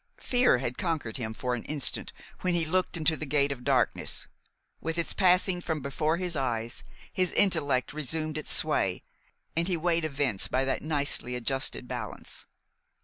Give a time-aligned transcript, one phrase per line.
[0.17, 4.27] Fear had conquered him for an instant when he looked into the gate of darkness.
[4.79, 9.03] With its passing from before his eyes, his intellect resumed its sway,
[9.55, 12.47] and he weighed events by that nicely adjusted balance.